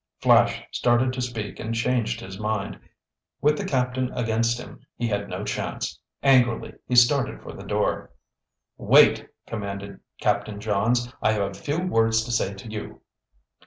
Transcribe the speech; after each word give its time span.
Flash 0.19 0.63
started 0.71 1.13
to 1.13 1.21
speak 1.21 1.59
and 1.59 1.75
changed 1.75 2.21
his 2.21 2.39
mind. 2.39 2.79
With 3.39 3.55
the 3.55 3.65
Captain 3.65 4.11
against 4.13 4.59
him 4.59 4.83
he 4.97 5.07
had 5.09 5.29
no 5.29 5.43
chance. 5.43 5.99
Angrily, 6.23 6.73
he 6.87 6.95
started 6.95 7.39
for 7.43 7.51
the 7.53 7.61
door. 7.61 8.09
"Wait!" 8.79 9.27
commanded 9.45 9.99
Captain 10.19 10.59
Johns. 10.59 11.13
"I 11.21 11.33
have 11.33 11.51
a 11.51 11.53
few 11.53 11.77
words 11.77 12.23
to 12.23 12.31
say 12.31 12.55
to 12.55 12.67
you." 12.67 13.01